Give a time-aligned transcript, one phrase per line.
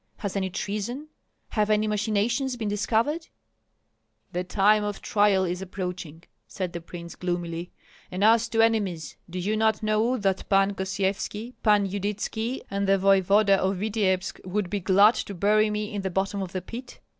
[0.17, 1.09] Has any treason,
[1.49, 3.27] have any machinations been discovered?"
[4.31, 7.71] "The time of trial is approaching," said the prince, gloomily,
[8.09, 12.97] "and as to enemies do you not know that Pan Gosyevski, Pan Yudytski, and the
[12.97, 16.99] voevoda of Vityebsk would be glad to bury me in the bottom of the pit?